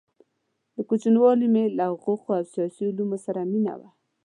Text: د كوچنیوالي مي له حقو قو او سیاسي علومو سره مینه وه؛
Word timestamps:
د 0.75 0.77
كوچنیوالي 0.89 1.47
مي 1.53 1.63
له 1.77 1.83
حقو 1.91 2.13
قو 2.23 2.29
او 2.37 2.43
سیاسي 2.53 2.83
علومو 2.89 3.17
سره 3.25 3.39
مینه 3.51 3.73
وه؛ 3.79 3.89